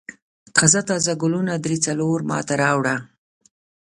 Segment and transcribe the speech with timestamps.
[0.55, 2.95] تازه تازه ګلونه درې څلور ما ته راوړه.